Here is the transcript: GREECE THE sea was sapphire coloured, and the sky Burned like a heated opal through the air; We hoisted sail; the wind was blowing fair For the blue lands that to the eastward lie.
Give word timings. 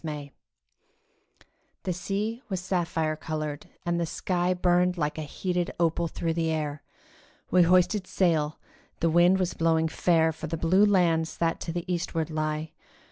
GREECE 0.03 0.31
THE 1.83 1.93
sea 1.93 2.41
was 2.49 2.59
sapphire 2.59 3.15
coloured, 3.15 3.67
and 3.85 3.99
the 3.99 4.07
sky 4.07 4.51
Burned 4.55 4.97
like 4.97 5.19
a 5.19 5.29
heated 5.29 5.69
opal 5.79 6.07
through 6.07 6.33
the 6.33 6.49
air; 6.49 6.81
We 7.51 7.61
hoisted 7.61 8.07
sail; 8.07 8.57
the 8.99 9.11
wind 9.11 9.37
was 9.37 9.53
blowing 9.53 9.87
fair 9.87 10.31
For 10.31 10.47
the 10.47 10.57
blue 10.57 10.85
lands 10.87 11.37
that 11.37 11.59
to 11.59 11.71
the 11.71 11.85
eastward 11.87 12.31
lie. 12.31 12.71